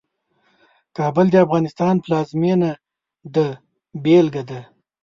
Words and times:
کابل 0.97 1.25
د 1.31 1.35
افغانستان 1.45 1.95
پلازمېنه 2.03 2.71
ده 3.35 3.47
بېلګه 4.03 4.43
ده. 4.49 4.59